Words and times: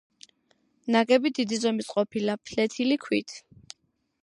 ნაგები 0.95 1.31
დიდი 1.39 1.59
ზომის 1.65 1.91
ყოფილა, 1.97 2.39
ფლეთილი 2.51 3.01
ქვით. 3.07 3.37